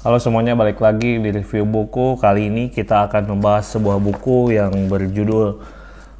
Halo 0.00 0.16
semuanya, 0.16 0.56
balik 0.56 0.80
lagi 0.80 1.20
di 1.20 1.28
review 1.28 1.68
buku. 1.68 2.16
Kali 2.16 2.48
ini 2.48 2.72
kita 2.72 3.04
akan 3.04 3.36
membahas 3.36 3.76
sebuah 3.76 4.00
buku 4.00 4.48
yang 4.48 4.88
berjudul 4.88 5.60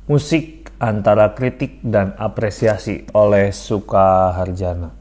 Musik 0.04 0.68
Antara 0.76 1.32
Kritik 1.32 1.80
dan 1.80 2.12
Apresiasi 2.20 3.08
oleh 3.16 3.48
Suka 3.56 4.36
Harjana. 4.36 4.92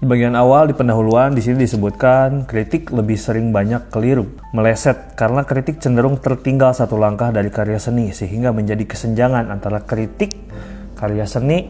Di 0.00 0.08
bagian 0.08 0.32
awal 0.32 0.64
di 0.64 0.72
pendahuluan 0.72 1.36
di 1.36 1.44
sini 1.44 1.68
disebutkan 1.68 2.48
kritik 2.48 2.88
lebih 2.88 3.20
sering 3.20 3.52
banyak 3.52 3.92
keliru, 3.92 4.32
meleset 4.56 5.12
karena 5.12 5.44
kritik 5.44 5.76
cenderung 5.76 6.16
tertinggal 6.24 6.72
satu 6.72 6.96
langkah 6.96 7.28
dari 7.28 7.52
karya 7.52 7.76
seni 7.76 8.16
sehingga 8.16 8.48
menjadi 8.48 8.88
kesenjangan 8.88 9.52
antara 9.52 9.84
kritik 9.84 10.32
karya 11.00 11.24
seni 11.24 11.64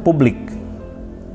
publik. 0.00 0.40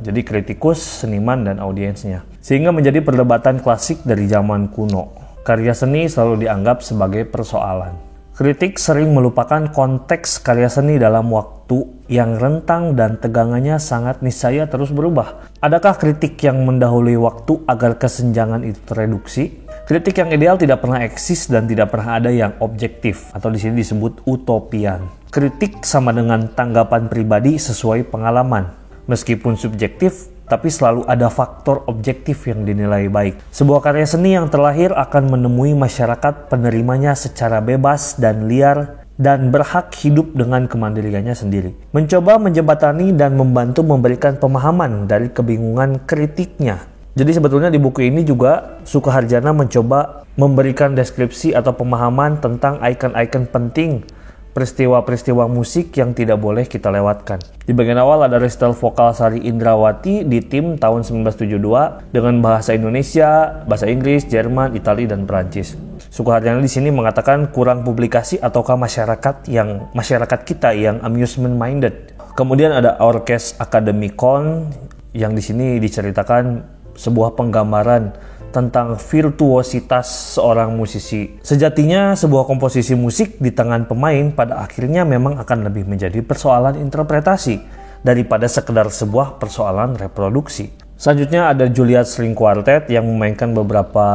Jadi 0.01 0.25
kritikus, 0.25 1.05
seniman, 1.05 1.45
dan 1.45 1.61
audiensnya. 1.61 2.25
Sehingga 2.41 2.73
menjadi 2.73 3.05
perdebatan 3.05 3.61
klasik 3.61 4.01
dari 4.01 4.25
zaman 4.25 4.73
kuno. 4.73 5.13
Karya 5.45 5.77
seni 5.77 6.09
selalu 6.09 6.49
dianggap 6.49 6.81
sebagai 6.81 7.29
persoalan. 7.29 8.09
Kritik 8.33 8.79
sering 8.79 9.11
melupakan 9.11 9.67
konteks 9.67 10.39
karya 10.39 10.71
seni 10.71 10.95
dalam 10.95 11.27
waktu 11.27 11.83
yang 12.07 12.39
rentang 12.39 12.95
dan 12.95 13.19
tegangannya 13.19 13.75
sangat 13.75 14.23
niscaya 14.23 14.63
terus 14.71 14.95
berubah. 14.95 15.51
Adakah 15.59 15.99
kritik 15.99 16.39
yang 16.39 16.63
mendahului 16.63 17.19
waktu 17.19 17.59
agar 17.67 17.99
kesenjangan 17.99 18.63
itu 18.63 18.79
tereduksi? 18.87 19.68
Kritik 19.89 20.21
yang 20.21 20.29
ideal 20.29 20.53
tidak 20.53 20.85
pernah 20.85 21.01
eksis 21.01 21.49
dan 21.49 21.65
tidak 21.65 21.89
pernah 21.89 22.21
ada 22.21 22.29
yang 22.29 22.53
objektif 22.61 23.33
atau 23.33 23.49
di 23.49 23.57
sini 23.57 23.81
disebut 23.81 24.21
utopian. 24.29 25.09
Kritik 25.33 25.81
sama 25.81 26.13
dengan 26.13 26.45
tanggapan 26.53 27.09
pribadi 27.09 27.57
sesuai 27.57 28.05
pengalaman. 28.05 28.69
Meskipun 29.09 29.57
subjektif, 29.57 30.29
tapi 30.45 30.69
selalu 30.69 31.09
ada 31.09 31.33
faktor 31.33 31.89
objektif 31.89 32.45
yang 32.45 32.69
dinilai 32.69 33.09
baik. 33.09 33.41
Sebuah 33.49 33.81
karya 33.81 34.05
seni 34.05 34.37
yang 34.37 34.45
terlahir 34.53 34.93
akan 34.93 35.25
menemui 35.25 35.73
masyarakat 35.73 36.53
penerimanya 36.53 37.17
secara 37.17 37.57
bebas 37.57 38.13
dan 38.21 38.45
liar 38.45 39.09
dan 39.17 39.49
berhak 39.49 39.89
hidup 40.05 40.37
dengan 40.37 40.69
kemandiriannya 40.69 41.33
sendiri. 41.33 41.73
Mencoba 41.97 42.37
menjembatani 42.37 43.09
dan 43.17 43.33
membantu 43.33 43.81
memberikan 43.81 44.37
pemahaman 44.37 45.09
dari 45.09 45.33
kebingungan 45.33 46.05
kritiknya 46.05 46.98
jadi 47.19 47.35
sebetulnya 47.35 47.67
di 47.67 47.83
buku 47.83 48.07
ini 48.07 48.23
juga 48.23 48.79
Sukaharjana 48.87 49.51
mencoba 49.51 50.23
memberikan 50.39 50.95
deskripsi 50.95 51.51
atau 51.51 51.75
pemahaman 51.75 52.39
tentang 52.39 52.79
ikon-ikon 52.79 53.43
penting 53.51 54.07
peristiwa-peristiwa 54.55 55.51
musik 55.51 55.91
yang 55.99 56.15
tidak 56.15 56.39
boleh 56.39 56.63
kita 56.63 56.87
lewatkan. 56.87 57.43
Di 57.67 57.75
bagian 57.75 57.99
awal 57.99 58.23
ada 58.23 58.39
recital 58.39 58.71
vokal 58.71 59.11
Sari 59.11 59.43
Indrawati 59.43 60.23
di 60.23 60.39
tim 60.39 60.79
tahun 60.79 61.03
1972 61.03 62.15
dengan 62.15 62.39
bahasa 62.39 62.71
Indonesia, 62.71 63.61
bahasa 63.67 63.91
Inggris, 63.91 64.23
Jerman, 64.23 64.79
Itali, 64.79 65.03
dan 65.03 65.27
Perancis. 65.27 65.75
Sukaharjana 66.07 66.63
di 66.63 66.71
sini 66.71 66.87
mengatakan 66.87 67.51
kurang 67.51 67.83
publikasi 67.83 68.39
ataukah 68.39 68.79
masyarakat 68.79 69.43
yang 69.51 69.91
masyarakat 69.91 70.39
kita 70.47 70.71
yang 70.71 71.03
amusement 71.03 71.59
minded. 71.59 72.15
Kemudian 72.39 72.71
ada 72.71 72.95
Orkes 73.03 73.59
Akademikon 73.59 74.71
yang 75.11 75.35
di 75.35 75.43
sini 75.43 75.83
diceritakan 75.83 76.78
sebuah 76.99 77.39
penggambaran 77.39 78.11
tentang 78.51 78.97
virtuositas 78.97 80.35
seorang 80.35 80.73
musisi. 80.75 81.39
Sejatinya 81.39 82.17
sebuah 82.17 82.43
komposisi 82.49 82.97
musik 82.97 83.37
di 83.39 83.53
tangan 83.53 83.87
pemain 83.87 84.33
pada 84.33 84.59
akhirnya 84.65 85.05
memang 85.07 85.37
akan 85.39 85.69
lebih 85.71 85.87
menjadi 85.87 86.19
persoalan 86.25 86.75
interpretasi 86.75 87.61
daripada 88.03 88.49
sekedar 88.49 88.89
sebuah 88.89 89.37
persoalan 89.37 89.95
reproduksi. 89.95 90.73
Selanjutnya 90.99 91.47
ada 91.47 91.71
Juliet 91.71 92.11
String 92.11 92.35
Quartet 92.35 92.91
yang 92.91 93.07
memainkan 93.07 93.55
beberapa 93.55 94.07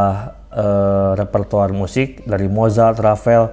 uh, 0.52 1.16
repertoar 1.16 1.72
musik 1.72 2.20
dari 2.28 2.44
Mozart, 2.50 3.00
Ravel, 3.00 3.48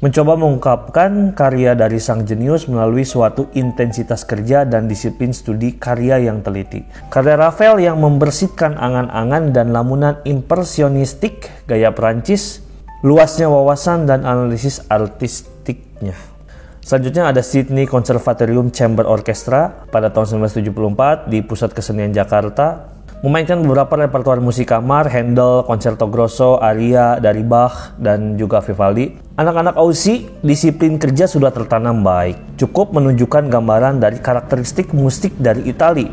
mencoba 0.00 0.32
mengungkapkan 0.32 1.36
karya 1.36 1.76
dari 1.76 2.00
sang 2.00 2.24
jenius 2.24 2.64
melalui 2.72 3.04
suatu 3.04 3.52
intensitas 3.52 4.24
kerja 4.24 4.64
dan 4.64 4.88
disiplin 4.88 5.36
studi 5.36 5.76
karya 5.76 6.24
yang 6.24 6.40
teliti. 6.40 6.80
Karya 7.12 7.36
Rafael 7.36 7.76
yang 7.84 8.00
membersihkan 8.00 8.80
angan-angan 8.80 9.52
dan 9.52 9.76
lamunan 9.76 10.16
impresionistik 10.24 11.52
gaya 11.68 11.92
Perancis, 11.92 12.64
luasnya 13.04 13.52
wawasan 13.52 14.08
dan 14.08 14.24
analisis 14.24 14.80
artistiknya. 14.88 16.16
Selanjutnya 16.80 17.28
ada 17.28 17.44
Sydney 17.44 17.84
Conservatorium 17.84 18.72
Chamber 18.72 19.04
Orchestra 19.04 19.84
pada 19.92 20.08
tahun 20.08 20.48
1974 20.48 21.28
di 21.28 21.44
Pusat 21.44 21.76
Kesenian 21.76 22.16
Jakarta 22.16 22.88
memainkan 23.20 23.60
beberapa 23.60 24.00
repertoar 24.00 24.40
musik 24.40 24.72
kamar, 24.72 25.04
Handel, 25.12 25.68
Concerto 25.68 26.08
Grosso, 26.08 26.56
aria 26.56 27.20
dari 27.20 27.44
Bach, 27.44 27.92
dan 28.00 28.40
juga 28.40 28.64
Vivaldi. 28.64 29.12
Anak-anak 29.36 29.76
Aussie, 29.76 30.32
disiplin 30.40 30.96
kerja 30.96 31.28
sudah 31.28 31.52
tertanam 31.52 32.00
baik. 32.00 32.56
Cukup 32.56 32.96
menunjukkan 32.96 33.52
gambaran 33.52 34.00
dari 34.00 34.24
karakteristik 34.24 34.96
musik 34.96 35.36
dari 35.36 35.68
Itali. 35.68 36.08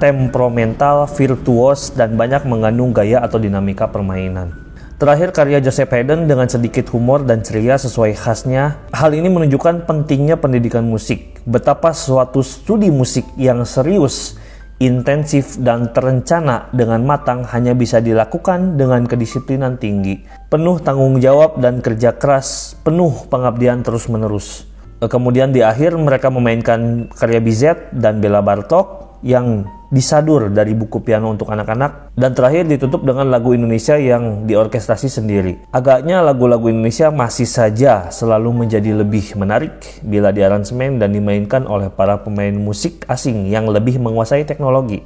Temperamental, 0.00 1.04
virtuos, 1.12 1.92
dan 1.92 2.16
banyak 2.16 2.48
mengandung 2.48 2.96
gaya 2.96 3.20
atau 3.20 3.36
dinamika 3.36 3.88
permainan. 3.88 4.64
Terakhir 4.96 5.36
karya 5.36 5.58
Joseph 5.60 5.92
Haydn 5.92 6.24
dengan 6.24 6.48
sedikit 6.48 6.88
humor 6.96 7.26
dan 7.28 7.44
ceria 7.44 7.76
sesuai 7.76 8.16
khasnya. 8.16 8.80
Hal 8.96 9.12
ini 9.12 9.28
menunjukkan 9.28 9.84
pentingnya 9.84 10.40
pendidikan 10.40 10.88
musik. 10.88 11.44
Betapa 11.44 11.92
suatu 11.92 12.40
studi 12.40 12.88
musik 12.88 13.28
yang 13.36 13.66
serius 13.68 14.40
intensif 14.82 15.60
dan 15.60 15.94
terencana 15.94 16.72
dengan 16.74 17.04
matang 17.06 17.46
hanya 17.46 17.76
bisa 17.76 18.02
dilakukan 18.02 18.74
dengan 18.74 19.06
kedisiplinan 19.06 19.78
tinggi, 19.78 20.24
penuh 20.50 20.80
tanggung 20.82 21.20
jawab 21.22 21.60
dan 21.62 21.78
kerja 21.78 22.16
keras, 22.16 22.74
penuh 22.82 23.12
pengabdian 23.30 23.84
terus-menerus. 23.86 24.66
Kemudian 25.04 25.52
di 25.52 25.60
akhir 25.60 25.94
mereka 26.00 26.32
memainkan 26.32 27.12
karya 27.12 27.40
Bizet 27.42 27.92
dan 27.92 28.24
Bela 28.24 28.40
Bartok 28.40 29.03
yang 29.24 29.64
disadur 29.88 30.52
dari 30.52 30.76
buku 30.76 31.00
piano 31.00 31.32
untuk 31.32 31.48
anak-anak 31.48 32.12
dan 32.12 32.36
terakhir 32.36 32.68
ditutup 32.68 33.08
dengan 33.08 33.32
lagu 33.32 33.56
Indonesia 33.56 33.96
yang 33.96 34.44
diorkestrasi 34.44 35.08
sendiri. 35.08 35.64
Agaknya 35.72 36.20
lagu-lagu 36.20 36.68
Indonesia 36.68 37.08
masih 37.08 37.48
saja 37.48 38.12
selalu 38.12 38.66
menjadi 38.66 38.92
lebih 38.92 39.32
menarik 39.40 40.04
bila 40.04 40.28
diaransemen 40.28 41.00
dan 41.00 41.16
dimainkan 41.16 41.64
oleh 41.64 41.88
para 41.88 42.20
pemain 42.20 42.52
musik 42.52 43.08
asing 43.08 43.48
yang 43.48 43.64
lebih 43.64 43.96
menguasai 43.96 44.44
teknologi. 44.44 45.00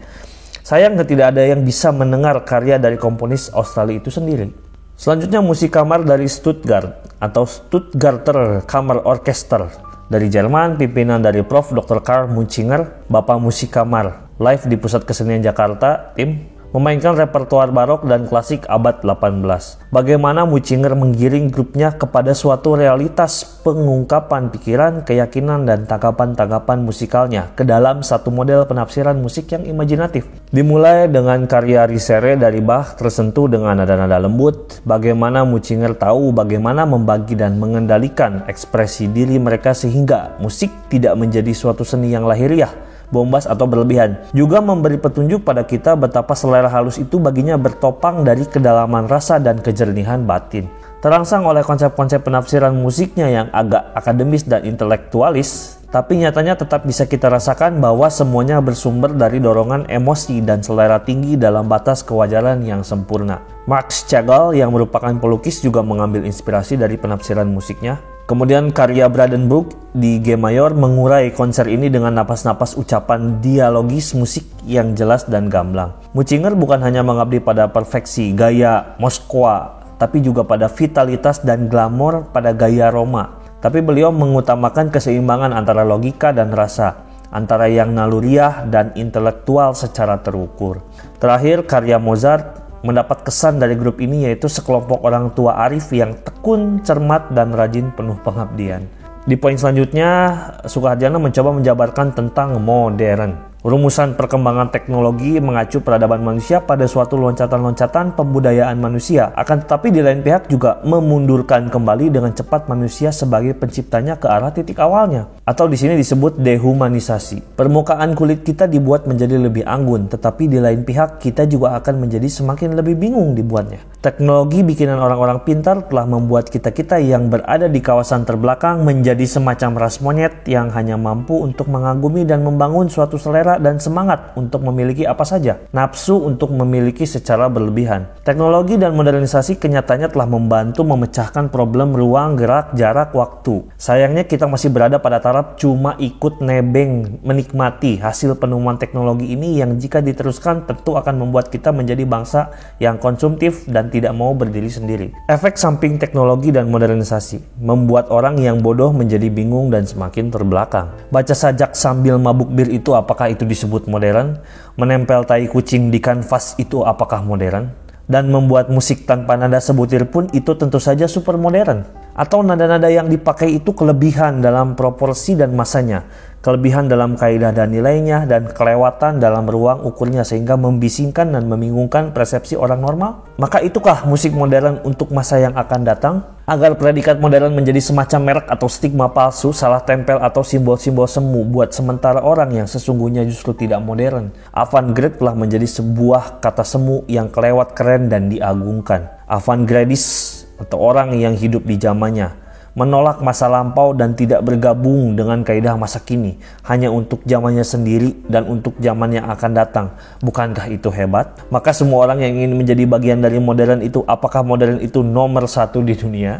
Sayang 0.66 0.98
tidak 1.06 1.32
ada 1.32 1.46
yang 1.46 1.64
bisa 1.64 1.94
mendengar 1.94 2.44
karya 2.44 2.76
dari 2.76 2.98
komponis 2.98 3.48
Australia 3.54 4.02
itu 4.02 4.12
sendiri. 4.12 4.50
Selanjutnya 4.98 5.38
musik 5.38 5.70
kamar 5.70 6.02
dari 6.02 6.26
Stuttgart 6.26 7.06
atau 7.22 7.46
Stuttgarter 7.46 8.66
Kammer 8.66 8.98
Orchester 9.06 9.87
dari 10.08 10.32
Jerman, 10.32 10.80
pimpinan 10.80 11.20
dari 11.20 11.44
Prof. 11.44 11.70
Dr. 11.72 12.00
Karl 12.00 12.32
Munchinger, 12.32 13.06
Bapak 13.06 13.36
Musik 13.38 13.72
Kamar 13.72 14.28
live 14.38 14.70
di 14.70 14.76
Pusat 14.78 15.02
Kesenian 15.04 15.42
Jakarta, 15.42 16.14
tim 16.14 16.57
memainkan 16.72 17.16
repertoar 17.16 17.72
barok 17.72 18.04
dan 18.04 18.28
klasik 18.28 18.68
abad 18.68 19.00
18. 19.00 19.88
Bagaimana 19.88 20.44
Mucinger 20.44 20.92
menggiring 20.92 21.48
grupnya 21.48 21.96
kepada 21.96 22.36
suatu 22.36 22.76
realitas 22.76 23.44
pengungkapan 23.64 24.52
pikiran, 24.52 24.92
keyakinan, 25.04 25.64
dan 25.64 25.88
tanggapan-tanggapan 25.88 26.84
musikalnya 26.84 27.52
ke 27.56 27.64
dalam 27.64 28.04
satu 28.04 28.28
model 28.28 28.68
penafsiran 28.68 29.16
musik 29.16 29.48
yang 29.52 29.64
imajinatif. 29.64 30.28
Dimulai 30.52 31.08
dengan 31.08 31.48
karya 31.48 31.88
Risere 31.88 32.36
dari 32.36 32.60
Bach 32.60 33.00
tersentuh 33.00 33.48
dengan 33.48 33.80
nada-nada 33.80 34.20
lembut, 34.20 34.84
bagaimana 34.84 35.48
Mucinger 35.48 35.96
tahu 35.96 36.36
bagaimana 36.36 36.84
membagi 36.84 37.32
dan 37.32 37.56
mengendalikan 37.56 38.44
ekspresi 38.44 39.08
diri 39.08 39.40
mereka 39.40 39.72
sehingga 39.72 40.36
musik 40.40 40.68
tidak 40.92 41.16
menjadi 41.16 41.52
suatu 41.56 41.84
seni 41.84 42.12
yang 42.12 42.28
lahiriah, 42.28 42.87
bombas 43.10 43.48
atau 43.48 43.64
berlebihan. 43.64 44.20
Juga 44.36 44.60
memberi 44.60 45.00
petunjuk 45.00 45.44
pada 45.44 45.64
kita 45.64 45.96
betapa 45.96 46.32
selera 46.36 46.68
halus 46.68 47.00
itu 47.00 47.16
baginya 47.16 47.56
bertopang 47.56 48.22
dari 48.24 48.44
kedalaman 48.44 49.08
rasa 49.08 49.40
dan 49.40 49.60
kejernihan 49.60 50.24
batin. 50.24 50.68
Terangsang 50.98 51.46
oleh 51.46 51.62
konsep-konsep 51.62 52.26
penafsiran 52.26 52.74
musiknya 52.74 53.30
yang 53.30 53.46
agak 53.54 53.94
akademis 53.94 54.42
dan 54.42 54.66
intelektualis, 54.66 55.78
tapi 55.94 56.18
nyatanya 56.18 56.58
tetap 56.58 56.82
bisa 56.82 57.06
kita 57.06 57.30
rasakan 57.30 57.78
bahwa 57.78 58.10
semuanya 58.10 58.58
bersumber 58.58 59.14
dari 59.14 59.38
dorongan 59.38 59.86
emosi 59.86 60.42
dan 60.42 60.58
selera 60.58 60.98
tinggi 61.00 61.38
dalam 61.38 61.70
batas 61.70 62.02
kewajaran 62.02 62.66
yang 62.66 62.82
sempurna. 62.82 63.40
Max 63.70 64.10
Chagall 64.10 64.58
yang 64.58 64.74
merupakan 64.74 65.14
pelukis 65.16 65.62
juga 65.62 65.86
mengambil 65.86 66.26
inspirasi 66.26 66.74
dari 66.74 66.98
penafsiran 66.98 67.46
musiknya, 67.46 68.02
Kemudian 68.28 68.76
karya 68.76 69.08
Bradenburg 69.08 69.72
di 69.96 70.20
G 70.20 70.36
mayor 70.36 70.76
mengurai 70.76 71.32
konser 71.32 71.64
ini 71.64 71.88
dengan 71.88 72.12
napas-napas 72.12 72.76
ucapan 72.76 73.40
dialogis 73.40 74.12
musik 74.12 74.44
yang 74.68 74.92
jelas 74.92 75.24
dan 75.24 75.48
gamblang. 75.48 75.96
Mucinger 76.12 76.52
bukan 76.52 76.84
hanya 76.84 77.00
mengabdi 77.00 77.40
pada 77.40 77.72
perfeksi 77.72 78.36
gaya 78.36 79.00
Moskwa, 79.00 79.80
tapi 79.96 80.20
juga 80.20 80.44
pada 80.44 80.68
vitalitas 80.68 81.40
dan 81.40 81.72
glamor 81.72 82.28
pada 82.28 82.52
gaya 82.52 82.92
Roma. 82.92 83.40
Tapi 83.64 83.80
beliau 83.80 84.12
mengutamakan 84.12 84.92
keseimbangan 84.92 85.56
antara 85.56 85.88
logika 85.88 86.28
dan 86.28 86.52
rasa, 86.52 87.00
antara 87.32 87.64
yang 87.72 87.96
naluriah 87.96 88.68
dan 88.68 88.92
intelektual 88.92 89.72
secara 89.72 90.20
terukur. 90.20 90.84
Terakhir, 91.16 91.64
karya 91.64 91.96
Mozart 91.96 92.67
mendapat 92.84 93.24
kesan 93.24 93.58
dari 93.58 93.74
grup 93.74 93.98
ini 93.98 94.28
yaitu 94.28 94.46
sekelompok 94.46 95.02
orang 95.02 95.32
tua 95.32 95.64
arif 95.66 95.90
yang 95.90 96.14
tekun, 96.22 96.84
cermat, 96.84 97.32
dan 97.32 97.56
rajin 97.56 97.90
penuh 97.96 98.18
pengabdian. 98.22 98.86
Di 99.28 99.36
poin 99.36 99.56
selanjutnya, 99.56 100.36
Sukaharjana 100.64 101.20
mencoba 101.20 101.52
menjabarkan 101.56 102.16
tentang 102.16 102.60
modern. 102.60 103.47
Rumusan 103.58 104.14
perkembangan 104.14 104.70
teknologi 104.70 105.34
mengacu 105.42 105.82
peradaban 105.82 106.22
manusia 106.22 106.62
pada 106.62 106.86
suatu 106.86 107.18
loncatan-loncatan 107.18 108.14
pembudayaan 108.14 108.78
manusia, 108.78 109.34
akan 109.34 109.66
tetapi 109.66 109.90
di 109.90 109.98
lain 109.98 110.22
pihak 110.22 110.46
juga 110.46 110.78
memundurkan 110.86 111.66
kembali 111.66 112.06
dengan 112.06 112.30
cepat 112.30 112.70
manusia 112.70 113.10
sebagai 113.10 113.58
penciptanya 113.58 114.14
ke 114.14 114.30
arah 114.30 114.54
titik 114.54 114.78
awalnya, 114.78 115.26
atau 115.42 115.66
di 115.66 115.74
sini 115.74 115.98
disebut 115.98 116.38
dehumanisasi. 116.38 117.58
Permukaan 117.58 118.14
kulit 118.14 118.46
kita 118.46 118.70
dibuat 118.70 119.10
menjadi 119.10 119.34
lebih 119.42 119.66
anggun, 119.66 120.06
tetapi 120.06 120.46
di 120.46 120.62
lain 120.62 120.86
pihak 120.86 121.18
kita 121.18 121.50
juga 121.50 121.74
akan 121.82 122.06
menjadi 122.06 122.30
semakin 122.30 122.78
lebih 122.78 122.94
bingung 122.94 123.34
dibuatnya. 123.34 123.82
Teknologi 123.98 124.62
bikinan 124.62 125.02
orang-orang 125.02 125.42
pintar 125.42 125.82
telah 125.90 126.06
membuat 126.06 126.46
kita-kita 126.46 127.02
yang 127.02 127.26
berada 127.26 127.66
di 127.66 127.82
kawasan 127.82 128.22
terbelakang 128.22 128.86
menjadi 128.86 129.26
semacam 129.26 129.74
ras 129.74 129.98
monyet 129.98 130.46
yang 130.46 130.70
hanya 130.70 130.94
mampu 130.94 131.34
untuk 131.42 131.66
mengagumi 131.66 132.22
dan 132.22 132.46
membangun 132.46 132.86
suatu 132.86 133.18
selera 133.18 133.47
selera 133.48 133.56
dan 133.56 133.80
semangat 133.80 134.36
untuk 134.36 134.60
memiliki 134.60 135.08
apa 135.08 135.24
saja, 135.24 135.56
nafsu 135.72 136.20
untuk 136.20 136.52
memiliki 136.52 137.08
secara 137.08 137.48
berlebihan. 137.48 138.04
Teknologi 138.20 138.76
dan 138.76 138.92
modernisasi 138.92 139.56
kenyataannya 139.56 140.12
telah 140.12 140.28
membantu 140.28 140.84
memecahkan 140.84 141.48
problem 141.48 141.96
ruang, 141.96 142.36
gerak, 142.36 142.76
jarak, 142.76 143.16
waktu. 143.16 143.64
Sayangnya 143.80 144.28
kita 144.28 144.44
masih 144.44 144.68
berada 144.68 145.00
pada 145.00 145.16
taraf 145.24 145.56
cuma 145.56 145.96
ikut 145.96 146.44
nebeng 146.44 147.24
menikmati 147.24 147.96
hasil 147.96 148.36
penemuan 148.36 148.76
teknologi 148.76 149.32
ini 149.32 149.56
yang 149.56 149.80
jika 149.80 150.04
diteruskan 150.04 150.68
tentu 150.68 151.00
akan 151.00 151.16
membuat 151.16 151.48
kita 151.48 151.72
menjadi 151.72 152.04
bangsa 152.04 152.52
yang 152.76 153.00
konsumtif 153.00 153.64
dan 153.64 153.88
tidak 153.88 154.12
mau 154.12 154.36
berdiri 154.36 154.68
sendiri. 154.68 155.06
Efek 155.30 155.56
samping 155.56 155.96
teknologi 155.96 156.52
dan 156.52 156.68
modernisasi 156.68 157.62
membuat 157.62 158.12
orang 158.12 158.36
yang 158.36 158.60
bodoh 158.60 158.92
menjadi 158.92 159.30
bingung 159.32 159.72
dan 159.72 159.88
semakin 159.88 160.28
terbelakang. 160.28 160.92
Baca 161.08 161.32
sajak 161.32 161.72
sambil 161.72 162.18
mabuk 162.18 162.50
bir 162.50 162.68
itu 162.68 162.92
apakah 162.92 163.30
itu 163.30 163.37
itu 163.38 163.46
disebut 163.46 163.86
modern? 163.86 164.42
Menempel 164.74 165.22
tai 165.22 165.46
kucing 165.46 165.94
di 165.94 166.02
kanvas 166.02 166.58
itu 166.58 166.82
apakah 166.82 167.22
modern? 167.22 167.70
Dan 168.10 168.34
membuat 168.34 168.66
musik 168.66 169.06
tanpa 169.06 169.38
nada 169.38 169.62
sebutir 169.62 170.10
pun 170.10 170.26
itu 170.34 170.58
tentu 170.58 170.82
saja 170.82 171.06
super 171.06 171.38
modern. 171.38 171.86
Atau 172.18 172.42
nada-nada 172.42 172.90
yang 172.90 173.06
dipakai 173.06 173.62
itu 173.62 173.70
kelebihan 173.70 174.42
dalam 174.42 174.74
proporsi 174.74 175.38
dan 175.38 175.54
masanya 175.54 176.02
kelebihan 176.38 176.86
dalam 176.86 177.18
kaidah 177.18 177.50
dan 177.50 177.74
nilainya, 177.74 178.22
dan 178.24 178.46
kelewatan 178.48 179.18
dalam 179.18 179.44
ruang 179.50 179.82
ukurnya 179.82 180.22
sehingga 180.22 180.54
membisingkan 180.54 181.34
dan 181.34 181.50
membingungkan 181.50 182.14
persepsi 182.14 182.54
orang 182.54 182.82
normal? 182.82 183.26
Maka 183.38 183.62
itukah 183.62 184.06
musik 184.06 184.30
modern 184.34 184.82
untuk 184.86 185.10
masa 185.10 185.42
yang 185.42 185.54
akan 185.58 185.80
datang? 185.82 186.16
Agar 186.48 186.80
predikat 186.80 187.20
modern 187.20 187.52
menjadi 187.52 187.76
semacam 187.82 188.20
merek 188.24 188.46
atau 188.48 188.72
stigma 188.72 189.12
palsu, 189.12 189.52
salah 189.52 189.84
tempel 189.84 190.16
atau 190.16 190.40
simbol-simbol 190.40 191.04
semu 191.04 191.44
buat 191.44 191.76
sementara 191.76 192.24
orang 192.24 192.56
yang 192.56 192.64
sesungguhnya 192.70 193.28
justru 193.28 193.52
tidak 193.52 193.84
modern. 193.84 194.32
Avant-garde 194.54 195.20
telah 195.20 195.36
menjadi 195.36 195.68
sebuah 195.68 196.40
kata 196.40 196.64
semu 196.64 197.04
yang 197.04 197.28
kelewat 197.28 197.76
keren 197.76 198.08
dan 198.08 198.32
diagungkan. 198.32 199.12
Avant-gardis 199.28 200.37
atau 200.58 200.78
orang 200.82 201.14
yang 201.16 201.38
hidup 201.38 201.62
di 201.62 201.78
zamannya 201.78 202.48
menolak 202.78 203.18
masa 203.18 203.50
lampau 203.50 203.90
dan 203.90 204.14
tidak 204.14 204.46
bergabung 204.46 205.18
dengan 205.18 205.42
kaidah 205.42 205.74
masa 205.74 205.98
kini 205.98 206.38
hanya 206.62 206.86
untuk 206.94 207.26
zamannya 207.26 207.66
sendiri 207.66 208.14
dan 208.30 208.46
untuk 208.46 208.78
zaman 208.78 209.18
yang 209.18 209.26
akan 209.26 209.50
datang. 209.50 209.86
Bukankah 210.22 210.70
itu 210.70 210.86
hebat? 210.94 211.34
Maka 211.50 211.74
semua 211.74 212.06
orang 212.06 212.22
yang 212.22 212.38
ingin 212.38 212.54
menjadi 212.54 212.86
bagian 212.86 213.18
dari 213.18 213.42
modern 213.42 213.82
itu, 213.82 214.06
apakah 214.06 214.46
modern 214.46 214.78
itu 214.78 215.02
nomor 215.02 215.50
satu 215.50 215.82
di 215.82 215.98
dunia? 215.98 216.38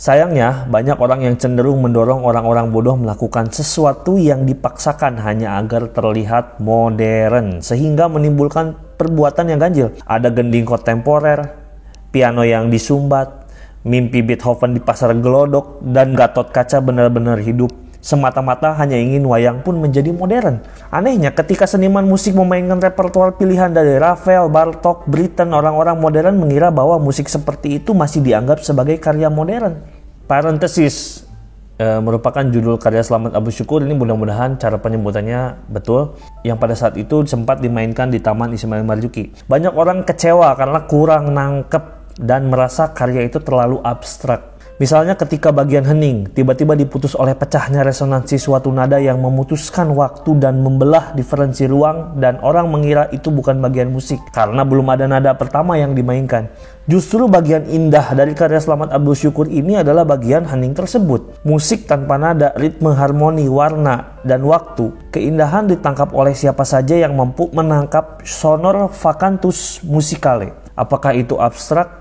Sayangnya, 0.00 0.64
banyak 0.68 0.96
orang 0.96 1.28
yang 1.28 1.36
cenderung 1.36 1.80
mendorong 1.84 2.24
orang-orang 2.24 2.72
bodoh 2.72 2.96
melakukan 2.96 3.52
sesuatu 3.52 4.16
yang 4.16 4.48
dipaksakan 4.48 5.20
hanya 5.20 5.60
agar 5.60 5.92
terlihat 5.92 6.56
modern, 6.56 7.60
sehingga 7.60 8.08
menimbulkan 8.08 8.96
perbuatan 8.96 9.52
yang 9.52 9.60
ganjil. 9.60 9.88
Ada 10.08 10.32
gending 10.32 10.64
kontemporer, 10.64 11.52
piano 12.08 12.48
yang 12.48 12.72
disumbat, 12.72 13.39
Mimpi 13.80 14.20
Beethoven 14.20 14.76
di 14.76 14.80
pasar 14.84 15.16
gelodok 15.16 15.80
dan 15.80 16.12
Gatot 16.12 16.52
Kaca 16.52 16.84
benar-benar 16.84 17.40
hidup. 17.40 17.72
Semata-mata 18.00 18.76
hanya 18.76 18.96
ingin 18.96 19.24
wayang 19.24 19.60
pun 19.60 19.76
menjadi 19.76 20.12
modern. 20.12 20.60
Anehnya 20.92 21.32
ketika 21.32 21.68
seniman 21.68 22.04
musik 22.04 22.32
memainkan 22.32 22.80
repertoar 22.80 23.36
pilihan 23.40 23.72
dari 23.72 23.96
Ravel, 24.00 24.48
Bartok, 24.52 25.04
Britten, 25.04 25.52
orang-orang 25.52 25.96
modern 26.00 26.40
mengira 26.40 26.68
bahwa 26.68 26.96
musik 27.00 27.28
seperti 27.28 27.80
itu 27.80 27.92
masih 27.92 28.24
dianggap 28.24 28.64
sebagai 28.64 28.96
karya 29.00 29.28
modern. 29.28 29.84
Parenthesis, 30.24 31.28
e, 31.80 31.86
merupakan 32.04 32.44
judul 32.44 32.76
karya 32.76 33.00
Selamat 33.00 33.36
Abu 33.36 33.48
Syukur 33.48 33.84
ini 33.84 33.96
mudah-mudahan 33.96 34.60
cara 34.60 34.76
penyebutannya 34.76 35.68
betul 35.72 36.20
yang 36.44 36.60
pada 36.60 36.76
saat 36.76 36.96
itu 37.00 37.24
sempat 37.24 37.64
dimainkan 37.64 38.12
di 38.12 38.20
Taman 38.20 38.52
Ismail 38.52 38.84
Marzuki. 38.84 39.32
Banyak 39.48 39.72
orang 39.72 40.04
kecewa 40.04 40.52
karena 40.56 40.84
kurang 40.88 41.32
nangkep 41.32 41.99
dan 42.18 42.50
merasa 42.50 42.90
karya 42.90 43.28
itu 43.28 43.38
terlalu 43.38 43.78
abstrak. 43.84 44.50
Misalnya 44.80 45.12
ketika 45.12 45.52
bagian 45.52 45.84
hening 45.84 46.32
tiba-tiba 46.32 46.72
diputus 46.72 47.12
oleh 47.12 47.36
pecahnya 47.36 47.84
resonansi 47.84 48.40
suatu 48.40 48.72
nada 48.72 48.96
yang 48.96 49.20
memutuskan 49.20 49.92
waktu 49.92 50.40
dan 50.40 50.64
membelah 50.64 51.12
diferensi 51.12 51.68
ruang 51.68 52.16
dan 52.16 52.40
orang 52.40 52.64
mengira 52.72 53.04
itu 53.12 53.28
bukan 53.28 53.60
bagian 53.60 53.92
musik 53.92 54.16
karena 54.32 54.64
belum 54.64 54.88
ada 54.88 55.04
nada 55.04 55.36
pertama 55.36 55.76
yang 55.76 55.92
dimainkan. 55.92 56.48
Justru 56.88 57.28
bagian 57.28 57.68
indah 57.68 58.16
dari 58.16 58.32
karya 58.32 58.56
Selamat 58.56 58.96
Abdul 58.96 59.12
Syukur 59.12 59.52
ini 59.52 59.76
adalah 59.76 60.08
bagian 60.08 60.48
hening 60.48 60.72
tersebut. 60.72 61.44
Musik 61.44 61.84
tanpa 61.84 62.16
nada, 62.16 62.56
ritme, 62.56 62.96
harmoni, 62.96 63.52
warna, 63.52 64.16
dan 64.24 64.40
waktu. 64.48 65.12
Keindahan 65.12 65.68
ditangkap 65.68 66.08
oleh 66.16 66.32
siapa 66.32 66.64
saja 66.64 66.96
yang 66.96 67.12
mampu 67.12 67.52
menangkap 67.52 68.24
sonor 68.24 68.88
vacantus 68.96 69.84
musikale. 69.84 70.56
Apakah 70.72 71.12
itu 71.12 71.36
abstrak, 71.36 71.99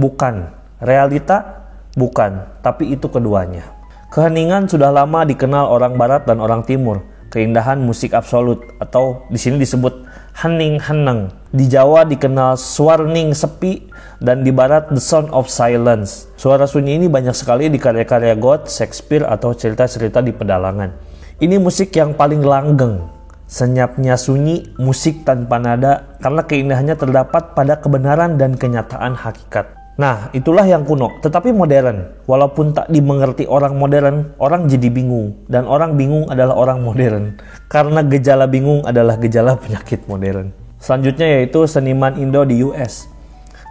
Bukan. 0.00 0.48
Realita? 0.80 1.68
Bukan. 1.92 2.64
Tapi 2.64 2.96
itu 2.96 3.12
keduanya. 3.12 3.68
Keheningan 4.08 4.64
sudah 4.64 4.88
lama 4.88 5.28
dikenal 5.28 5.68
orang 5.68 6.00
barat 6.00 6.24
dan 6.24 6.40
orang 6.40 6.64
timur. 6.64 7.04
Keindahan 7.30 7.78
musik 7.78 8.16
absolut 8.16 8.64
atau 8.82 9.28
di 9.30 9.38
sini 9.38 9.60
disebut 9.60 10.08
hening 10.40 10.82
heneng. 10.82 11.30
Di 11.52 11.68
Jawa 11.68 12.08
dikenal 12.08 12.58
swarning 12.58 13.36
sepi 13.36 13.86
dan 14.18 14.42
di 14.42 14.50
barat 14.50 14.90
the 14.90 14.98
sound 14.98 15.28
of 15.30 15.46
silence. 15.46 16.26
Suara 16.34 16.64
sunyi 16.66 16.98
ini 16.98 17.06
banyak 17.06 17.36
sekali 17.36 17.70
di 17.70 17.78
karya-karya 17.78 18.34
God, 18.34 18.66
Shakespeare 18.66 19.28
atau 19.28 19.54
cerita-cerita 19.54 20.24
di 20.24 20.34
pedalangan. 20.34 20.90
Ini 21.38 21.62
musik 21.62 21.94
yang 21.94 22.18
paling 22.18 22.42
langgeng, 22.42 23.20
Senyapnya 23.50 24.14
sunyi, 24.14 24.62
musik 24.78 25.26
tanpa 25.26 25.58
nada, 25.58 26.14
karena 26.22 26.46
keindahannya 26.46 26.94
terdapat 26.94 27.50
pada 27.58 27.82
kebenaran 27.82 28.38
dan 28.38 28.54
kenyataan 28.54 29.18
hakikat. 29.18 29.79
Nah, 30.00 30.32
itulah 30.32 30.64
yang 30.64 30.88
kuno, 30.88 31.20
tetapi 31.20 31.52
modern. 31.52 32.24
Walaupun 32.24 32.72
tak 32.72 32.88
dimengerti 32.88 33.44
orang 33.44 33.76
modern, 33.76 34.32
orang 34.40 34.64
jadi 34.64 34.88
bingung. 34.88 35.44
Dan 35.44 35.68
orang 35.68 36.00
bingung 36.00 36.24
adalah 36.32 36.56
orang 36.56 36.80
modern. 36.80 37.36
Karena 37.68 38.00
gejala 38.00 38.48
bingung 38.48 38.80
adalah 38.88 39.20
gejala 39.20 39.60
penyakit 39.60 40.08
modern. 40.08 40.56
Selanjutnya 40.80 41.36
yaitu 41.36 41.68
seniman 41.68 42.16
Indo 42.16 42.48
di 42.48 42.64
US. 42.64 43.12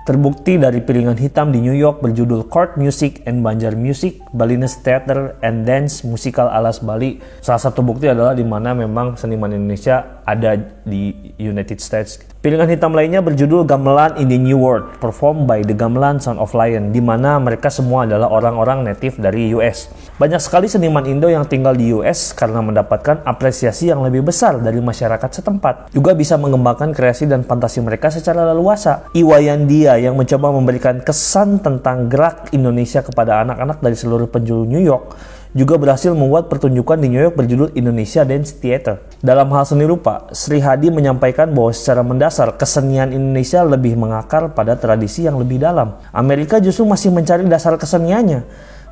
Terbukti 0.06 0.58
dari 0.58 0.82
piringan 0.86 1.18
hitam 1.18 1.50
di 1.50 1.62
New 1.62 1.74
York 1.74 2.02
berjudul 2.02 2.46
Court 2.50 2.78
Music 2.78 3.26
and 3.26 3.42
Banjar 3.42 3.74
Music, 3.74 4.22
Balinese 4.34 4.82
Theater 4.86 5.38
and 5.42 5.66
Dance 5.66 6.06
Musical 6.06 6.50
Alas 6.50 6.82
Bali. 6.82 7.22
Salah 7.42 7.62
satu 7.62 7.82
bukti 7.82 8.06
adalah 8.10 8.38
di 8.38 8.46
mana 8.46 8.74
memang 8.78 9.18
seniman 9.18 9.54
Indonesia 9.54 10.19
ada 10.30 10.62
di 10.86 11.34
United 11.42 11.82
States. 11.82 12.22
Piringan 12.40 12.72
hitam 12.72 12.96
lainnya 12.96 13.20
berjudul 13.20 13.68
Gamelan 13.68 14.16
in 14.16 14.32
the 14.32 14.40
New 14.40 14.64
World, 14.64 14.96
performed 15.04 15.44
by 15.44 15.60
The 15.60 15.76
Gamelan 15.76 16.24
Sound 16.24 16.40
of 16.40 16.56
Lion, 16.56 16.96
di 16.96 17.04
mana 17.04 17.36
mereka 17.36 17.68
semua 17.68 18.08
adalah 18.08 18.32
orang-orang 18.32 18.88
native 18.88 19.20
dari 19.20 19.52
US. 19.58 19.92
Banyak 20.16 20.40
sekali 20.40 20.72
seniman 20.72 21.04
Indo 21.04 21.28
yang 21.28 21.44
tinggal 21.44 21.76
di 21.76 21.92
US 21.92 22.32
karena 22.32 22.64
mendapatkan 22.64 23.28
apresiasi 23.28 23.92
yang 23.92 24.00
lebih 24.08 24.24
besar 24.24 24.56
dari 24.64 24.80
masyarakat 24.80 25.42
setempat. 25.42 25.92
Juga 25.92 26.16
bisa 26.16 26.40
mengembangkan 26.40 26.96
kreasi 26.96 27.28
dan 27.28 27.44
fantasi 27.44 27.84
mereka 27.84 28.08
secara 28.08 28.48
leluasa. 28.56 29.12
Iwayandia 29.12 30.00
yang 30.00 30.16
mencoba 30.16 30.56
memberikan 30.56 31.04
kesan 31.04 31.60
tentang 31.60 32.08
gerak 32.08 32.56
Indonesia 32.56 33.04
kepada 33.04 33.44
anak-anak 33.44 33.84
dari 33.84 34.00
seluruh 34.00 34.32
penjuru 34.32 34.64
New 34.64 34.80
York 34.80 35.39
juga 35.58 35.82
berhasil 35.82 36.14
membuat 36.14 36.46
pertunjukan 36.46 37.02
di 37.02 37.10
New 37.10 37.22
York 37.22 37.34
berjudul 37.34 37.74
Indonesia 37.74 38.22
Dance 38.22 38.54
Theater. 38.62 39.02
Dalam 39.20 39.50
hal 39.50 39.66
seni 39.66 39.90
rupa, 39.90 40.30
Sri 40.30 40.62
Hadi 40.62 40.94
menyampaikan 40.94 41.50
bahwa 41.50 41.74
secara 41.74 42.06
mendasar 42.06 42.54
kesenian 42.54 43.10
Indonesia 43.10 43.66
lebih 43.66 43.98
mengakar 43.98 44.54
pada 44.54 44.78
tradisi 44.78 45.26
yang 45.26 45.42
lebih 45.42 45.58
dalam. 45.58 45.98
Amerika 46.14 46.62
justru 46.62 46.86
masih 46.86 47.10
mencari 47.10 47.46
dasar 47.50 47.74
keseniannya. 47.78 48.46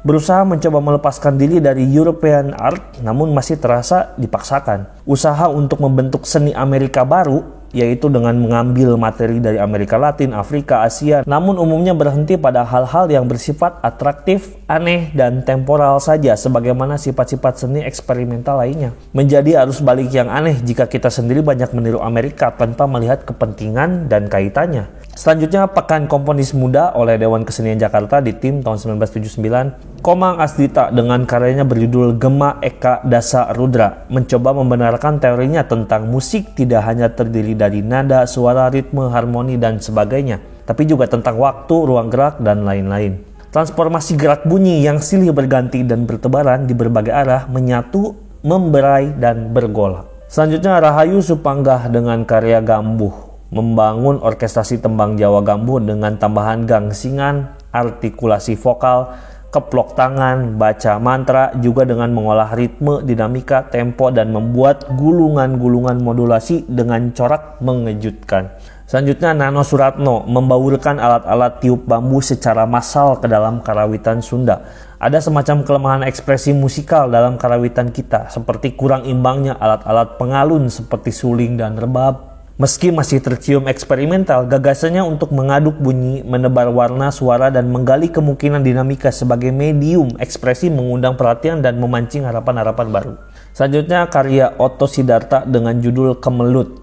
berusaha 0.06 0.46
mencoba 0.46 0.80
melepaskan 0.80 1.36
diri 1.36 1.58
dari 1.60 1.84
European 1.90 2.54
art 2.56 3.02
namun 3.02 3.34
masih 3.34 3.60
terasa 3.60 4.14
dipaksakan. 4.16 4.88
Usaha 5.04 5.52
untuk 5.52 5.84
membentuk 5.84 6.24
seni 6.24 6.54
Amerika 6.54 7.04
baru 7.04 7.58
yaitu 7.76 8.08
dengan 8.08 8.34
mengambil 8.40 8.96
materi 8.96 9.44
dari 9.44 9.60
Amerika 9.60 10.00
Latin, 10.00 10.32
Afrika, 10.34 10.82
Asia, 10.88 11.22
namun 11.28 11.60
umumnya 11.60 11.94
berhenti 11.94 12.40
pada 12.40 12.64
hal-hal 12.64 13.06
yang 13.12 13.28
bersifat 13.28 13.78
atraktif, 13.84 14.57
aneh, 14.67 15.15
dan 15.15 15.47
temporal 15.47 15.97
saja, 16.03 16.36
sebagaimana 16.36 17.00
sifat-sifat 17.00 17.63
seni 17.63 17.81
eksperimental 17.88 18.59
lainnya. 18.59 18.91
Menjadi 19.15 19.63
arus 19.63 19.79
balik 19.79 20.12
yang 20.12 20.27
aneh 20.27 20.59
jika 20.59 20.91
kita 20.91 21.07
sendiri 21.07 21.39
banyak 21.39 21.71
meniru 21.71 22.03
Amerika 22.03 22.51
tanpa 22.51 22.83
melihat 22.86 23.24
kepentingan 23.24 24.12
dan 24.12 24.27
kaitannya. 24.27 24.91
Selanjutnya, 25.17 25.65
Pekan 25.65 26.05
Komponis 26.05 26.53
Muda 26.53 26.93
oleh 26.93 27.17
Dewan 27.17 27.41
Kesenian 27.41 27.81
Jakarta 27.81 28.21
di 28.21 28.38
tim 28.38 28.62
tahun 28.62 29.01
1979. 29.01 30.05
Komang 30.05 30.38
Asdita 30.38 30.93
dengan 30.93 31.25
karyanya 31.25 31.65
berjudul 31.65 32.21
Gema 32.21 32.62
Eka 32.62 33.01
Dasa 33.01 33.50
Rudra 33.50 34.05
mencoba 34.13 34.53
membenarkan 34.53 35.17
teorinya 35.17 35.65
tentang 35.65 36.05
musik 36.05 36.53
tidak 36.53 36.86
hanya 36.86 37.09
terdiri 37.09 37.57
dari 37.57 37.81
nada, 37.81 38.29
suara, 38.29 38.69
ritme, 38.69 39.09
harmoni, 39.09 39.57
dan 39.57 39.81
sebagainya, 39.81 40.38
tapi 40.69 40.86
juga 40.86 41.09
tentang 41.09 41.41
waktu, 41.41 41.75
ruang 41.75 42.13
gerak, 42.13 42.38
dan 42.38 42.62
lain-lain. 42.62 43.37
Transformasi 43.48 44.20
gerak 44.20 44.44
bunyi 44.44 44.84
yang 44.84 45.00
silih 45.00 45.32
berganti 45.32 45.82
dan 45.88 46.04
bertebaran 46.04 46.68
di 46.68 46.75
berbagai 46.75 47.16
arah 47.16 47.48
menyatu, 47.48 48.13
memberai, 48.44 49.16
dan 49.16 49.56
bergolak. 49.56 50.08
Selanjutnya 50.27 50.84
Rahayu 50.84 51.24
Supanggah 51.24 51.88
dengan 51.88 52.27
karya 52.27 52.60
Gambuh 52.60 53.27
membangun 53.48 54.20
orkestrasi 54.20 54.84
tembang 54.84 55.16
Jawa 55.16 55.39
Gambuh 55.39 55.80
dengan 55.80 56.20
tambahan 56.20 56.68
gangsingan, 56.68 57.56
artikulasi 57.72 58.60
vokal, 58.60 59.16
keplok 59.48 59.96
tangan, 59.96 60.60
baca 60.60 61.00
mantra, 61.00 61.56
juga 61.63 61.88
dengan 61.88 62.12
mengolah 62.12 62.51
ritme, 62.54 63.01
dinamika, 63.01 63.66
tempo, 63.68 64.12
dan 64.12 64.36
membuat 64.36 64.86
gulungan-gulungan 64.96 66.04
modulasi 66.04 66.68
dengan 66.68 67.16
corak 67.16 67.63
mengejutkan. 67.63 68.51
Selanjutnya 68.88 69.36
Nano 69.36 69.68
Suratno 69.68 70.24
membaurkan 70.24 70.96
alat-alat 70.96 71.60
tiup 71.60 71.84
bambu 71.84 72.24
secara 72.24 72.63
massal 72.63 73.20
ke 73.20 73.27
dalam 73.27 73.60
karawitan 73.60 74.24
Sunda. 74.24 74.63
Ada 74.96 75.20
semacam 75.20 75.68
kelemahan 75.68 76.04
ekspresi 76.08 76.56
musikal 76.56 77.12
dalam 77.12 77.36
karawitan 77.36 77.92
kita, 77.92 78.32
seperti 78.32 78.80
kurang 78.80 79.04
imbangnya 79.04 79.60
alat-alat 79.60 80.16
pengalun 80.16 80.72
seperti 80.72 81.12
suling 81.12 81.60
dan 81.60 81.75
rebab, 81.75 82.37
Meski 82.58 82.90
masih 82.90 83.22
tercium 83.22 83.70
eksperimental, 83.70 84.50
gagasannya 84.50 85.06
untuk 85.06 85.30
mengaduk 85.30 85.78
bunyi, 85.78 86.26
menebar 86.26 86.74
warna 86.74 87.14
suara, 87.14 87.54
dan 87.54 87.70
menggali 87.70 88.10
kemungkinan 88.10 88.66
dinamika 88.66 89.14
sebagai 89.14 89.54
medium 89.54 90.18
ekspresi 90.18 90.74
mengundang 90.74 91.14
perhatian 91.14 91.62
dan 91.62 91.78
memancing 91.78 92.26
harapan-harapan 92.26 92.90
baru. 92.90 93.14
Selanjutnya 93.54 94.10
karya 94.10 94.58
Otto 94.58 94.90
Siddhartha 94.90 95.46
dengan 95.46 95.78
judul 95.78 96.18
Kemelut, 96.18 96.82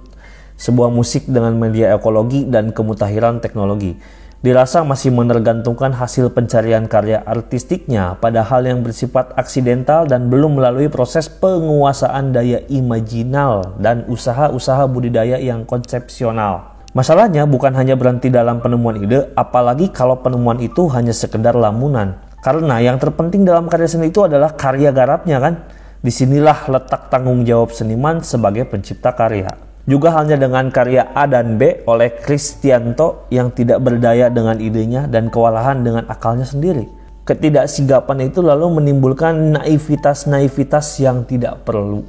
sebuah 0.54 0.95
musik 0.95 1.26
dengan 1.26 1.59
media 1.59 1.90
ekologi 1.99 2.47
dan 2.47 2.71
kemutahiran 2.71 3.43
teknologi 3.43 3.99
dirasa 4.44 4.84
masih 4.84 5.08
menergantungkan 5.08 5.96
hasil 5.96 6.28
pencarian 6.36 6.84
karya 6.84 7.24
artistiknya 7.24 8.20
pada 8.20 8.44
hal 8.44 8.68
yang 8.68 8.84
bersifat 8.84 9.32
aksidental 9.40 10.04
dan 10.04 10.28
belum 10.28 10.60
melalui 10.60 10.92
proses 10.92 11.32
penguasaan 11.32 12.36
daya 12.36 12.60
imajinal 12.68 13.80
dan 13.80 14.04
usaha-usaha 14.04 14.84
budidaya 14.84 15.40
yang 15.40 15.64
konsepsional. 15.64 16.76
Masalahnya 16.92 17.48
bukan 17.48 17.72
hanya 17.72 17.96
berhenti 17.96 18.28
dalam 18.28 18.60
penemuan 18.60 19.00
ide, 19.00 19.32
apalagi 19.32 19.88
kalau 19.88 20.20
penemuan 20.20 20.60
itu 20.60 20.92
hanya 20.92 21.16
sekedar 21.16 21.56
lamunan. 21.56 22.20
Karena 22.44 22.84
yang 22.84 23.00
terpenting 23.00 23.48
dalam 23.48 23.72
karya 23.72 23.88
seni 23.88 24.12
itu 24.12 24.28
adalah 24.28 24.52
karya 24.52 24.92
garapnya 24.92 25.40
kan? 25.40 25.64
Di 26.04 26.12
sinilah 26.12 26.68
letak 26.68 27.08
tanggung 27.08 27.48
jawab 27.48 27.72
seniman 27.72 28.20
sebagai 28.20 28.68
pencipta 28.68 29.16
karya. 29.16 29.63
Juga 29.84 30.16
halnya 30.16 30.40
dengan 30.40 30.72
karya 30.72 31.12
A 31.12 31.28
dan 31.28 31.60
B 31.60 31.84
oleh 31.84 32.08
Kristianto 32.16 33.28
yang 33.28 33.52
tidak 33.52 33.84
berdaya 33.84 34.32
dengan 34.32 34.56
idenya 34.56 35.04
dan 35.04 35.28
kewalahan 35.28 35.84
dengan 35.84 36.08
akalnya 36.08 36.48
sendiri. 36.48 36.88
Ketidaksigapan 37.28 38.32
itu 38.32 38.40
lalu 38.40 38.80
menimbulkan 38.80 39.60
naivitas-naivitas 39.60 41.04
yang 41.04 41.28
tidak 41.28 41.68
perlu. 41.68 42.00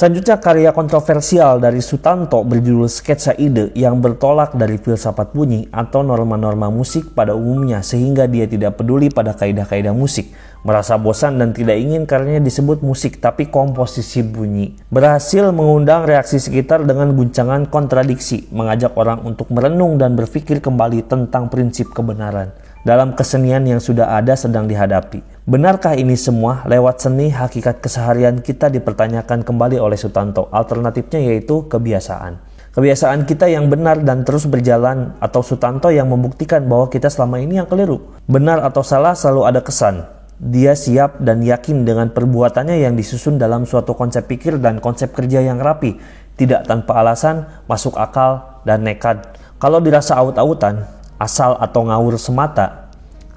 Selanjutnya 0.00 0.40
karya 0.40 0.72
kontroversial 0.72 1.60
dari 1.60 1.84
Sutanto 1.84 2.40
berjudul 2.40 2.88
Sketsa 2.88 3.36
Ide 3.36 3.68
yang 3.76 4.00
bertolak 4.00 4.56
dari 4.56 4.80
filsafat 4.80 5.36
bunyi 5.36 5.68
atau 5.68 6.00
norma-norma 6.00 6.72
musik 6.72 7.12
pada 7.12 7.36
umumnya 7.36 7.84
sehingga 7.84 8.24
dia 8.24 8.48
tidak 8.48 8.80
peduli 8.80 9.12
pada 9.12 9.36
kaidah-kaidah 9.36 9.92
musik, 9.92 10.32
merasa 10.64 10.96
bosan 10.96 11.36
dan 11.36 11.52
tidak 11.52 11.76
ingin 11.76 12.08
karyanya 12.08 12.40
disebut 12.40 12.80
musik 12.80 13.20
tapi 13.20 13.52
komposisi 13.52 14.24
bunyi. 14.24 14.72
Berhasil 14.88 15.52
mengundang 15.52 16.08
reaksi 16.08 16.40
sekitar 16.40 16.80
dengan 16.88 17.12
guncangan 17.12 17.68
kontradiksi, 17.68 18.48
mengajak 18.56 18.96
orang 18.96 19.20
untuk 19.28 19.52
merenung 19.52 20.00
dan 20.00 20.16
berpikir 20.16 20.64
kembali 20.64 21.04
tentang 21.12 21.52
prinsip 21.52 21.92
kebenaran 21.92 22.56
dalam 22.88 23.12
kesenian 23.12 23.68
yang 23.68 23.84
sudah 23.84 24.16
ada 24.16 24.32
sedang 24.32 24.64
dihadapi. 24.64 25.39
Benarkah 25.50 25.98
ini 25.98 26.14
semua 26.14 26.62
lewat 26.62 27.02
seni 27.02 27.26
hakikat 27.26 27.82
keseharian 27.82 28.38
kita 28.38 28.70
dipertanyakan 28.70 29.42
kembali 29.42 29.82
oleh 29.82 29.98
Sutanto? 29.98 30.46
Alternatifnya 30.54 31.18
yaitu 31.18 31.66
kebiasaan. 31.66 32.38
Kebiasaan 32.70 33.26
kita 33.26 33.50
yang 33.50 33.66
benar 33.66 33.98
dan 34.06 34.22
terus 34.22 34.46
berjalan 34.46 35.18
atau 35.18 35.42
Sutanto 35.42 35.90
yang 35.90 36.06
membuktikan 36.06 36.70
bahwa 36.70 36.86
kita 36.86 37.10
selama 37.10 37.42
ini 37.42 37.58
yang 37.58 37.66
keliru. 37.66 37.98
Benar 38.30 38.62
atau 38.62 38.86
salah 38.86 39.18
selalu 39.18 39.42
ada 39.50 39.58
kesan. 39.58 40.06
Dia 40.38 40.78
siap 40.78 41.18
dan 41.18 41.42
yakin 41.42 41.82
dengan 41.82 42.14
perbuatannya 42.14 42.86
yang 42.86 42.94
disusun 42.94 43.34
dalam 43.34 43.66
suatu 43.66 43.98
konsep 43.98 44.30
pikir 44.30 44.62
dan 44.62 44.78
konsep 44.78 45.10
kerja 45.10 45.42
yang 45.42 45.58
rapi, 45.58 45.98
tidak 46.38 46.70
tanpa 46.70 47.02
alasan, 47.02 47.50
masuk 47.66 47.98
akal, 47.98 48.62
dan 48.62 48.86
nekat. 48.86 49.34
Kalau 49.58 49.82
dirasa 49.82 50.14
aut-autan, 50.14 50.86
asal 51.18 51.58
atau 51.58 51.90
ngawur 51.90 52.14
semata, 52.22 52.79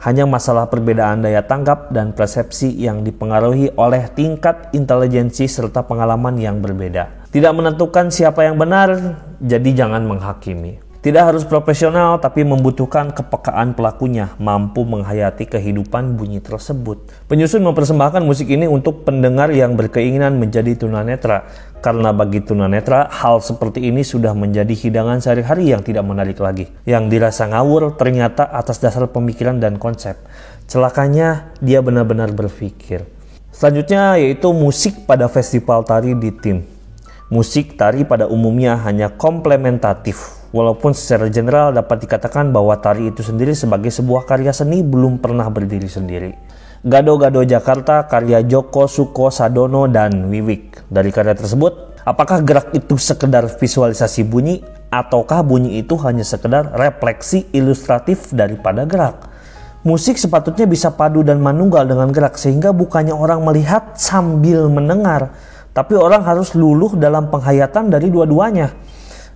hanya 0.04 0.28
masalah 0.28 0.68
perbedaan 0.68 1.24
daya 1.24 1.48
tangkap 1.48 1.88
dan 1.96 2.12
persepsi 2.12 2.76
yang 2.76 3.08
dipengaruhi 3.08 3.72
oleh 3.80 4.12
tingkat 4.12 4.68
intelijensi 4.76 5.48
serta 5.48 5.88
pengalaman 5.88 6.36
yang 6.36 6.60
berbeda. 6.60 7.32
Tidak 7.32 7.54
menentukan 7.56 8.12
siapa 8.12 8.44
yang 8.44 8.60
benar, 8.60 8.92
jadi 9.40 9.70
jangan 9.72 10.04
menghakimi. 10.04 10.84
Tidak 11.04 11.20
harus 11.20 11.44
profesional, 11.44 12.16
tapi 12.20 12.48
membutuhkan 12.48 13.12
kepekaan 13.12 13.76
pelakunya 13.76 14.32
mampu 14.40 14.88
menghayati 14.88 15.52
kehidupan 15.52 16.16
bunyi 16.16 16.40
tersebut. 16.40 17.28
Penyusun 17.28 17.60
mempersembahkan 17.60 18.24
musik 18.24 18.48
ini 18.48 18.72
untuk 18.72 19.04
pendengar 19.04 19.52
yang 19.52 19.76
berkeinginan 19.76 20.40
menjadi 20.40 20.80
tunanetra, 20.80 21.44
karena 21.84 22.16
bagi 22.16 22.40
tunanetra 22.40 23.12
hal 23.12 23.44
seperti 23.44 23.84
ini 23.84 24.08
sudah 24.08 24.32
menjadi 24.32 24.72
hidangan 24.72 25.20
sehari-hari 25.20 25.76
yang 25.76 25.84
tidak 25.84 26.08
menarik 26.08 26.40
lagi. 26.40 26.72
Yang 26.88 27.12
dirasa 27.12 27.52
ngawur 27.52 28.00
ternyata 28.00 28.48
atas 28.48 28.80
dasar 28.80 29.12
pemikiran 29.12 29.60
dan 29.60 29.76
konsep. 29.76 30.16
Celakanya 30.72 31.52
dia 31.60 31.84
benar-benar 31.84 32.32
berpikir. 32.32 33.04
Selanjutnya 33.52 34.16
yaitu 34.16 34.48
musik 34.56 35.04
pada 35.04 35.28
festival 35.28 35.84
tari 35.84 36.16
di 36.16 36.32
tim. 36.32 36.64
Musik 37.28 37.76
tari 37.76 38.08
pada 38.08 38.32
umumnya 38.32 38.80
hanya 38.80 39.12
komplementatif 39.12 40.40
Walaupun 40.54 40.94
secara 40.94 41.34
general 41.34 41.74
dapat 41.74 42.06
dikatakan 42.06 42.54
bahwa 42.54 42.78
tari 42.78 43.10
itu 43.10 43.26
sendiri 43.26 43.58
sebagai 43.58 43.90
sebuah 43.90 44.30
karya 44.30 44.54
seni 44.54 44.86
belum 44.86 45.18
pernah 45.18 45.50
berdiri 45.50 45.90
sendiri. 45.90 46.38
Gado-Gado 46.84 47.48
Jakarta 47.48 48.04
karya 48.12 48.44
Joko 48.44 48.92
Suko 48.92 49.32
Sadono 49.32 49.88
dan 49.88 50.28
Wiwik. 50.28 50.84
Dari 50.92 51.16
karya 51.16 51.32
tersebut, 51.32 51.96
apakah 52.04 52.44
gerak 52.44 52.76
itu 52.76 53.00
sekedar 53.00 53.48
visualisasi 53.48 54.28
bunyi 54.28 54.60
ataukah 54.92 55.48
bunyi 55.48 55.80
itu 55.80 55.96
hanya 56.04 56.28
sekedar 56.28 56.76
refleksi 56.76 57.48
ilustratif 57.56 58.36
daripada 58.36 58.84
gerak? 58.84 59.32
Musik 59.88 60.20
sepatutnya 60.20 60.68
bisa 60.68 60.92
padu 60.92 61.24
dan 61.24 61.40
manunggal 61.40 61.88
dengan 61.88 62.12
gerak 62.12 62.36
sehingga 62.36 62.76
bukannya 62.76 63.16
orang 63.16 63.48
melihat 63.48 63.96
sambil 63.96 64.68
mendengar, 64.68 65.40
tapi 65.72 65.96
orang 65.96 66.20
harus 66.28 66.52
luluh 66.52 67.00
dalam 67.00 67.32
penghayatan 67.32 67.96
dari 67.96 68.12
dua-duanya 68.12 68.76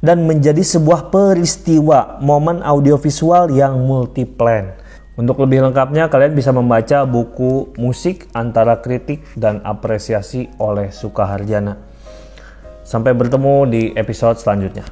dan 0.03 0.27
menjadi 0.27 0.67
sebuah 0.67 1.15
peristiwa 1.15 2.19
momen 2.19 2.59
audiovisual 2.59 3.55
yang 3.55 3.87
multiplan. 3.87 4.83
Untuk 5.17 5.41
lebih 5.41 5.65
lengkapnya 5.65 6.13
kalian 6.13 6.37
bisa 6.37 6.53
membaca 6.53 7.01
buku 7.09 7.73
Musik 7.81 8.29
Antara 8.37 8.77
Kritik 8.85 9.25
dan 9.33 9.65
Apresiasi 9.65 10.45
oleh 10.61 10.93
Sukaharjana. 10.93 11.73
Sampai 12.85 13.17
bertemu 13.17 13.65
di 13.65 13.81
episode 13.97 14.37
selanjutnya. 14.37 14.85